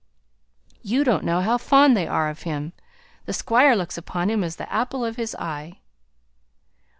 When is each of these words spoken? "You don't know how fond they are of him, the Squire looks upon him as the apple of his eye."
"You 0.81 1.03
don't 1.03 1.23
know 1.23 1.41
how 1.41 1.59
fond 1.59 1.95
they 1.95 2.07
are 2.07 2.27
of 2.27 2.41
him, 2.41 2.73
the 3.25 3.33
Squire 3.33 3.75
looks 3.75 3.99
upon 3.99 4.31
him 4.31 4.43
as 4.43 4.55
the 4.55 4.67
apple 4.73 5.05
of 5.05 5.15
his 5.15 5.35
eye." 5.35 5.77